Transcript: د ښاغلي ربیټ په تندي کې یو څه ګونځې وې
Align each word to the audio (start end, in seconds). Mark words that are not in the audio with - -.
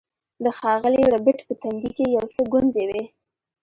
د 0.43 0.45
ښاغلي 0.57 1.03
ربیټ 1.13 1.39
په 1.47 1.53
تندي 1.61 1.89
کې 1.97 2.05
یو 2.17 2.25
څه 2.33 2.41
ګونځې 2.51 2.83
وې 2.89 3.03